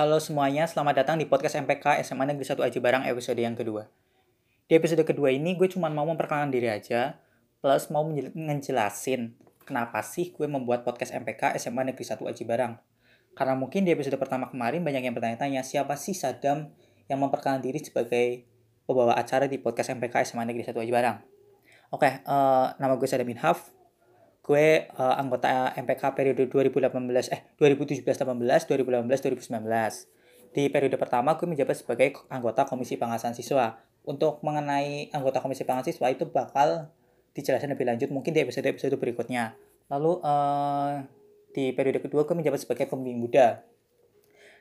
Halo 0.00 0.16
semuanya, 0.16 0.64
selamat 0.64 1.04
datang 1.04 1.20
di 1.20 1.28
podcast 1.28 1.60
MPK 1.60 2.00
SMA 2.00 2.24
Negeri 2.24 2.48
1 2.48 2.56
Aji 2.56 2.80
Barang 2.80 3.04
episode 3.04 3.36
yang 3.36 3.52
kedua. 3.52 3.84
Di 4.64 4.80
episode 4.80 5.04
kedua 5.04 5.28
ini 5.28 5.52
gue 5.52 5.68
cuma 5.68 5.92
mau 5.92 6.08
memperkenalkan 6.08 6.48
diri 6.48 6.72
aja, 6.72 7.20
plus 7.60 7.92
mau 7.92 8.08
ngejelasin 8.08 9.36
kenapa 9.68 10.00
sih 10.00 10.32
gue 10.32 10.48
membuat 10.48 10.88
podcast 10.88 11.12
MPK 11.12 11.52
SMA 11.60 11.92
Negeri 11.92 12.00
1 12.00 12.16
Aji 12.16 12.44
Barang. 12.48 12.80
Karena 13.36 13.52
mungkin 13.52 13.84
di 13.84 13.92
episode 13.92 14.16
pertama 14.16 14.48
kemarin 14.48 14.80
banyak 14.80 15.04
yang 15.04 15.12
bertanya-tanya 15.12 15.60
siapa 15.60 16.00
sih 16.00 16.16
Sadam 16.16 16.72
yang 17.04 17.20
memperkenalkan 17.20 17.60
diri 17.60 17.84
sebagai 17.84 18.48
pembawa 18.88 19.20
acara 19.20 19.52
di 19.52 19.60
podcast 19.60 19.92
MPK 19.92 20.24
SMA 20.24 20.48
Negeri 20.48 20.64
1 20.64 20.80
Aji 20.80 20.92
Barang. 20.96 21.20
Oke, 21.92 22.24
uh, 22.24 22.72
nama 22.80 22.96
gue 22.96 23.04
Sadam 23.04 23.28
Inhaf, 23.28 23.68
gue 24.40 24.88
uh, 24.96 25.14
anggota 25.20 25.76
MPK 25.76 26.02
periode 26.16 26.48
2018 26.48 26.90
eh 27.30 27.40
2017 27.60 28.02
18 28.02 28.24
2018 28.24 29.06
2019 29.06 30.20
di 30.50 30.66
periode 30.66 30.98
pertama 30.98 31.38
gue 31.38 31.46
menjabat 31.46 31.78
sebagai 31.78 32.18
anggota 32.26 32.66
komisi 32.66 32.98
pengawasan 32.98 33.38
siswa. 33.38 33.78
Untuk 34.02 34.42
mengenai 34.42 35.12
anggota 35.14 35.38
komisi 35.38 35.62
pengawasan 35.62 35.94
siswa 35.94 36.10
itu 36.10 36.26
bakal 36.26 36.90
dijelaskan 37.30 37.78
lebih 37.78 37.86
lanjut 37.86 38.08
mungkin 38.10 38.34
di 38.34 38.42
episode 38.42 38.66
episode 38.66 38.98
berikutnya. 38.98 39.54
Lalu 39.86 40.18
uh, 40.26 41.06
di 41.54 41.70
periode 41.70 42.02
kedua 42.02 42.26
gue 42.26 42.34
menjabat 42.34 42.66
sebagai 42.66 42.90
pembimbing 42.90 43.22
muda. 43.22 43.62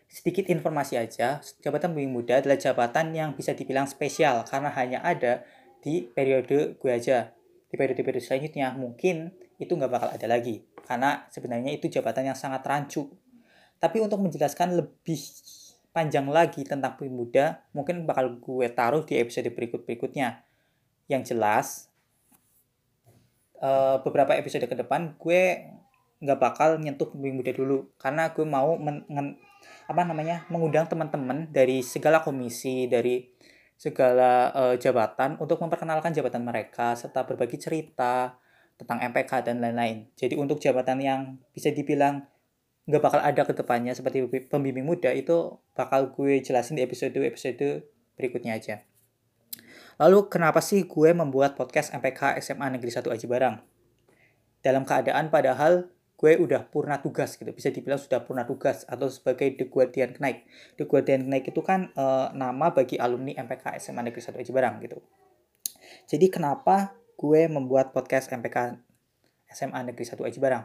Sedikit 0.09 0.49
informasi 0.49 0.97
aja 0.97 1.41
jabatan 1.61 1.93
pembimbing 1.93 2.21
muda 2.21 2.41
adalah 2.41 2.57
jabatan 2.57 3.13
yang 3.13 3.33
bisa 3.33 3.57
dibilang 3.57 3.89
spesial 3.89 4.45
karena 4.45 4.69
hanya 4.73 5.01
ada 5.01 5.41
di 5.81 6.05
periode 6.05 6.77
gue 6.77 6.91
aja. 6.93 7.33
Di 7.69 7.77
periode-periode 7.77 8.25
selanjutnya 8.25 8.73
mungkin 8.73 9.29
itu 9.59 9.75
nggak 9.75 9.91
bakal 9.91 10.09
ada 10.09 10.25
lagi 10.25 10.63
karena 10.87 11.27
sebenarnya 11.29 11.75
itu 11.75 11.91
jabatan 11.91 12.33
yang 12.33 12.37
sangat 12.39 12.65
rancu. 12.65 13.11
Tapi 13.79 14.01
untuk 14.01 14.19
menjelaskan 14.19 14.75
lebih 14.75 15.21
panjang 15.93 16.27
lagi 16.27 16.65
tentang 16.67 16.99
pemuda, 16.99 17.63
mungkin 17.71 18.03
bakal 18.03 18.39
gue 18.39 18.67
taruh 18.71 19.03
di 19.05 19.19
episode 19.19 19.47
berikut-berikutnya. 19.53 20.43
Yang 21.07 21.23
jelas, 21.35 21.67
uh, 23.61 24.01
beberapa 24.03 24.35
episode 24.35 24.65
ke 24.67 24.75
depan 24.75 25.15
gue 25.19 25.69
nggak 26.19 26.39
bakal 26.39 26.75
nyentuh 26.75 27.07
pemuda 27.07 27.55
dulu 27.55 27.95
karena 27.95 28.35
gue 28.35 28.43
mau 28.43 28.75
men, 28.75 29.07
apa 29.87 30.01
namanya 30.03 30.43
mengundang 30.51 30.87
teman-teman 30.87 31.47
dari 31.47 31.79
segala 31.79 32.19
komisi 32.19 32.91
dari 32.91 33.23
segala 33.79 34.51
uh, 34.51 34.75
jabatan 34.75 35.39
untuk 35.39 35.63
memperkenalkan 35.63 36.11
jabatan 36.11 36.43
mereka 36.43 36.91
serta 36.99 37.23
berbagi 37.23 37.55
cerita 37.55 38.35
tentang 38.79 39.03
MPK 39.03 39.43
dan 39.43 39.59
lain-lain. 39.59 40.07
Jadi 40.15 40.39
untuk 40.39 40.63
jabatan 40.63 41.03
yang 41.03 41.21
bisa 41.51 41.69
dibilang 41.75 42.23
nggak 42.87 43.03
bakal 43.03 43.21
ada 43.21 43.45
ke 43.45 43.53
depannya 43.53 43.93
seperti 43.93 44.25
pembimbing 44.49 44.87
muda 44.87 45.13
itu 45.13 45.59
bakal 45.77 46.09
gue 46.09 46.41
jelasin 46.41 46.79
di 46.79 46.81
episode-episode 46.87 47.85
berikutnya 48.17 48.57
aja. 48.57 48.81
Lalu 49.99 50.31
kenapa 50.31 50.63
sih 50.63 50.87
gue 50.87 51.11
membuat 51.11 51.59
podcast 51.59 51.91
MPK 51.91 52.39
SMA 52.39 52.71
Negeri 52.71 52.89
1 52.89 53.03
Aji 53.03 53.27
Barang? 53.27 53.59
Dalam 54.63 54.87
keadaan 54.87 55.27
padahal 55.27 55.91
gue 56.15 56.33
udah 56.39 56.67
purna 56.67 56.99
tugas 57.03 57.35
gitu, 57.35 57.47
bisa 57.51 57.71
dibilang 57.71 57.99
sudah 57.99 58.23
purna 58.23 58.43
tugas 58.43 58.87
atau 58.87 59.11
sebagai 59.11 59.55
The 59.59 59.67
Guardian 59.67 60.15
Knight. 60.19 60.47
The 60.79 60.87
Guardian 60.87 61.27
Knight 61.27 61.51
itu 61.51 61.59
kan 61.63 61.91
e, 61.95 62.05
nama 62.35 62.71
bagi 62.71 62.99
alumni 62.99 63.35
MPK 63.39 63.75
SMA 63.79 64.07
Negeri 64.07 64.23
1 64.23 64.39
Aji 64.39 64.51
Barang 64.51 64.75
gitu. 64.83 64.99
Jadi 66.11 66.27
kenapa 66.31 66.95
gue 67.19 67.51
membuat 67.51 67.91
podcast 67.91 68.31
MPK 68.31 68.79
SMA 69.51 69.91
Negeri 69.91 70.07
1 70.07 70.23
Aji 70.23 70.39
Barang. 70.39 70.63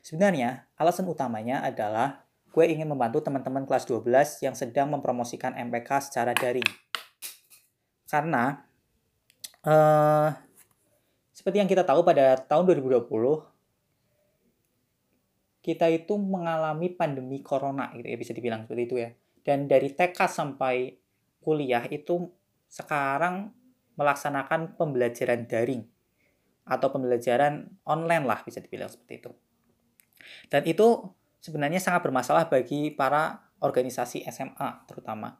Sebenarnya, 0.00 0.64
alasan 0.80 1.04
utamanya 1.04 1.60
adalah 1.60 2.24
gue 2.48 2.64
ingin 2.64 2.88
membantu 2.88 3.20
teman-teman 3.20 3.68
kelas 3.68 3.84
12 3.84 4.40
yang 4.40 4.56
sedang 4.56 4.88
mempromosikan 4.88 5.52
MPK 5.52 6.08
secara 6.08 6.32
daring. 6.32 6.64
Karena, 8.08 8.64
uh, 9.68 10.32
seperti 11.36 11.60
yang 11.60 11.68
kita 11.68 11.84
tahu 11.84 12.00
pada 12.00 12.40
tahun 12.40 12.72
2020, 12.72 13.44
kita 15.60 15.92
itu 15.92 16.16
mengalami 16.16 16.88
pandemi 16.88 17.44
corona, 17.44 17.92
gitu 17.92 18.08
ya, 18.08 18.16
bisa 18.16 18.32
dibilang 18.32 18.64
seperti 18.64 18.82
itu 18.88 18.96
ya. 18.96 19.12
Dan 19.44 19.68
dari 19.68 19.92
TK 19.92 20.16
sampai 20.24 20.96
kuliah 21.44 21.84
itu 21.92 22.32
sekarang 22.72 23.61
melaksanakan 23.96 24.78
pembelajaran 24.80 25.44
daring 25.44 25.84
atau 26.62 26.88
pembelajaran 26.94 27.68
online 27.82 28.24
lah 28.24 28.40
bisa 28.46 28.62
dibilang 28.62 28.88
seperti 28.88 29.14
itu. 29.18 29.30
Dan 30.46 30.62
itu 30.64 31.10
sebenarnya 31.42 31.82
sangat 31.82 32.06
bermasalah 32.06 32.46
bagi 32.46 32.94
para 32.94 33.50
organisasi 33.62 34.22
SMA 34.30 34.86
terutama 34.86 35.38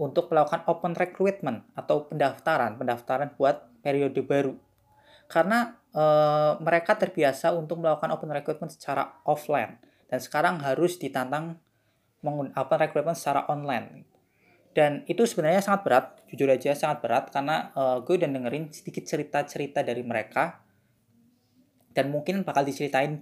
untuk 0.00 0.32
melakukan 0.32 0.64
open 0.68 0.92
recruitment 0.96 1.66
atau 1.76 2.08
pendaftaran, 2.08 2.76
pendaftaran 2.80 3.34
buat 3.36 3.68
periode 3.84 4.20
baru. 4.24 4.54
Karena 5.28 5.80
e, 5.92 6.04
mereka 6.60 6.96
terbiasa 6.96 7.52
untuk 7.56 7.80
melakukan 7.80 8.12
open 8.12 8.32
recruitment 8.32 8.72
secara 8.72 9.20
offline 9.24 9.80
dan 10.08 10.20
sekarang 10.20 10.60
harus 10.60 11.00
ditantang 11.00 11.56
open 12.24 12.78
recruitment 12.78 13.16
secara 13.16 13.48
online 13.48 14.11
dan 14.72 15.04
itu 15.04 15.28
sebenarnya 15.28 15.60
sangat 15.60 15.80
berat 15.84 16.06
jujur 16.32 16.48
aja 16.48 16.72
sangat 16.72 17.04
berat 17.04 17.28
karena 17.28 17.68
uh, 17.76 18.00
gue 18.00 18.16
udah 18.16 18.28
dengerin 18.28 18.72
sedikit 18.72 19.04
cerita-cerita 19.04 19.84
dari 19.84 20.00
mereka. 20.00 20.64
Dan 21.92 22.08
mungkin 22.08 22.40
bakal 22.40 22.64
diceritain 22.64 23.20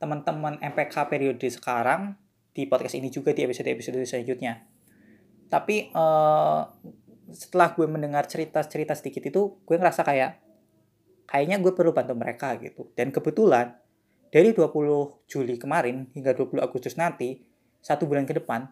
teman-teman 0.00 0.56
MPK 0.56 1.04
periode 1.12 1.44
sekarang 1.52 2.16
di 2.56 2.64
podcast 2.64 2.96
ini 2.96 3.12
juga 3.12 3.36
di 3.36 3.44
episode-episode 3.44 4.00
selanjutnya. 4.08 4.64
Tapi 5.52 5.92
uh, 5.92 6.64
setelah 7.28 7.76
gue 7.76 7.84
mendengar 7.84 8.24
cerita-cerita 8.24 8.96
sedikit 8.96 9.28
itu 9.28 9.60
gue 9.68 9.76
ngerasa 9.76 10.00
kayak 10.00 10.40
kayaknya 11.28 11.60
gue 11.60 11.76
perlu 11.76 11.92
bantu 11.92 12.16
mereka 12.16 12.56
gitu. 12.56 12.88
Dan 12.96 13.12
kebetulan 13.12 13.76
dari 14.32 14.56
20 14.56 15.28
Juli 15.28 15.60
kemarin 15.60 16.08
hingga 16.16 16.32
20 16.32 16.56
Agustus 16.64 16.96
nanti 16.96 17.44
satu 17.84 18.08
bulan 18.08 18.24
ke 18.24 18.32
depan 18.32 18.64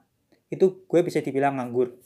itu 0.53 0.85
gue 0.85 1.01
bisa 1.01 1.25
dibilang 1.25 1.57
nganggur. 1.57 1.97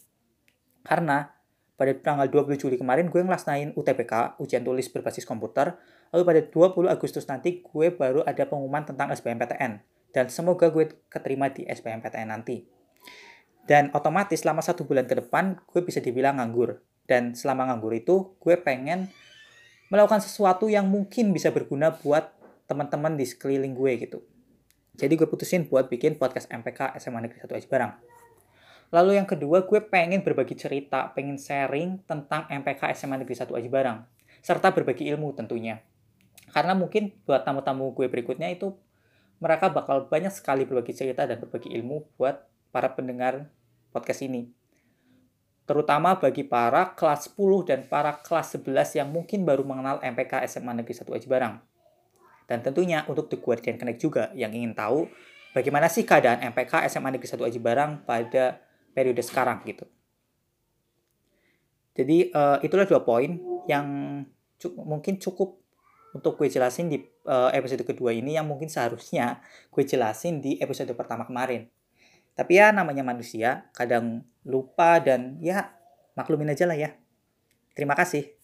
Karena 0.86 1.34
pada 1.74 1.92
tanggal 1.98 2.30
20 2.30 2.56
Juli 2.62 2.78
kemarin 2.78 3.10
gue 3.10 3.18
ngelaksanain 3.18 3.74
UTBK, 3.74 4.38
ujian 4.38 4.62
tulis 4.62 4.86
berbasis 4.88 5.26
komputer, 5.26 5.74
lalu 6.14 6.22
pada 6.22 6.40
20 6.46 6.86
Agustus 6.86 7.26
nanti 7.26 7.60
gue 7.60 7.90
baru 7.90 8.22
ada 8.22 8.46
pengumuman 8.46 8.86
tentang 8.86 9.10
SBMPTN. 9.10 9.82
Dan 10.14 10.32
semoga 10.32 10.72
gue 10.72 10.88
keterima 11.10 11.52
di 11.52 11.68
SBMPTN 11.68 12.32
nanti. 12.32 12.64
Dan 13.66 13.90
otomatis 13.92 14.40
selama 14.40 14.62
satu 14.62 14.86
bulan 14.86 15.04
ke 15.10 15.18
depan 15.18 15.58
gue 15.66 15.80
bisa 15.82 15.98
dibilang 15.98 16.38
nganggur. 16.38 16.80
Dan 17.04 17.34
selama 17.34 17.68
nganggur 17.68 17.92
itu 17.92 18.38
gue 18.38 18.56
pengen 18.56 19.10
melakukan 19.90 20.22
sesuatu 20.22 20.70
yang 20.70 20.86
mungkin 20.86 21.34
bisa 21.34 21.50
berguna 21.50 21.92
buat 21.92 22.32
teman-teman 22.70 23.18
di 23.18 23.26
sekeliling 23.26 23.74
gue 23.74 23.92
gitu. 24.06 24.18
Jadi 24.96 25.12
gue 25.12 25.28
putusin 25.28 25.68
buat 25.68 25.92
bikin 25.92 26.16
podcast 26.16 26.48
MPK 26.48 26.96
SMA 26.96 27.20
Negeri 27.20 27.44
1 27.44 27.52
Aji 27.52 27.68
Barang. 27.68 27.92
Lalu 28.94 29.18
yang 29.18 29.26
kedua, 29.26 29.66
gue 29.66 29.80
pengen 29.82 30.22
berbagi 30.22 30.54
cerita, 30.54 31.10
pengen 31.10 31.38
sharing 31.40 32.06
tentang 32.06 32.46
MPK 32.46 32.94
SMA 32.94 33.18
Negeri 33.22 33.34
1 33.34 33.50
Aji 33.50 33.70
Barang. 33.70 34.06
Serta 34.42 34.70
berbagi 34.70 35.10
ilmu 35.10 35.34
tentunya. 35.34 35.82
Karena 36.54 36.78
mungkin 36.78 37.10
buat 37.26 37.42
tamu-tamu 37.42 37.90
gue 37.90 38.06
berikutnya 38.06 38.46
itu 38.46 38.70
mereka 39.42 39.68
bakal 39.68 40.06
banyak 40.06 40.30
sekali 40.32 40.64
berbagi 40.64 40.94
cerita 40.94 41.26
dan 41.26 41.42
berbagi 41.42 41.74
ilmu 41.74 42.16
buat 42.16 42.46
para 42.70 42.94
pendengar 42.94 43.50
podcast 43.90 44.22
ini. 44.24 44.48
Terutama 45.66 46.14
bagi 46.14 46.46
para 46.46 46.94
kelas 46.94 47.34
10 47.34 47.66
dan 47.66 47.80
para 47.90 48.14
kelas 48.22 48.54
11 48.54 49.02
yang 49.02 49.08
mungkin 49.10 49.42
baru 49.42 49.66
mengenal 49.66 49.98
MPK 49.98 50.46
SMA 50.46 50.72
Negeri 50.78 50.94
1 50.94 51.10
Aji 51.10 51.26
Barang. 51.26 51.58
Dan 52.46 52.62
tentunya 52.62 53.02
untuk 53.10 53.26
The 53.26 53.42
Guardian 53.42 53.74
Connect 53.74 53.98
juga 53.98 54.30
yang 54.38 54.54
ingin 54.54 54.78
tahu 54.78 55.10
bagaimana 55.50 55.90
sih 55.90 56.06
keadaan 56.06 56.46
MPK 56.54 56.86
SMA 56.86 57.18
Negeri 57.18 57.26
1 57.26 57.42
Aji 57.42 57.58
Barang 57.58 58.06
pada 58.06 58.62
periode 58.96 59.20
sekarang 59.20 59.60
gitu. 59.68 59.84
Jadi 61.92 62.32
uh, 62.32 62.56
itulah 62.64 62.88
dua 62.88 63.04
poin 63.04 63.36
yang 63.68 63.86
cu 64.56 64.72
mungkin 64.80 65.20
cukup 65.20 65.60
untuk 66.16 66.40
gue 66.40 66.48
jelasin 66.48 66.88
di 66.88 67.04
uh, 67.28 67.52
episode 67.52 67.84
kedua 67.84 68.16
ini 68.16 68.40
yang 68.40 68.48
mungkin 68.48 68.72
seharusnya 68.72 69.44
gue 69.68 69.84
jelasin 69.84 70.40
di 70.40 70.56
episode 70.56 70.92
pertama 70.96 71.28
kemarin. 71.28 71.68
Tapi 72.36 72.60
ya 72.60 72.72
namanya 72.72 73.04
manusia, 73.04 73.68
kadang 73.72 74.24
lupa 74.44 75.00
dan 75.00 75.40
ya 75.40 75.72
maklumin 76.16 76.52
aja 76.52 76.68
lah 76.68 76.76
ya. 76.76 76.96
Terima 77.72 77.96
kasih. 77.96 78.35